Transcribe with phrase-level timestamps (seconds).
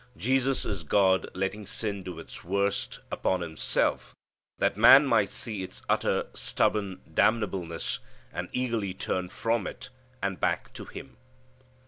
[0.17, 4.15] Jesus is God letting sin do its worst, upon Himself,
[4.57, 7.99] that man might see its utter, stubborn damnableness,
[8.33, 11.17] and eagerly turn from it, and back to Him.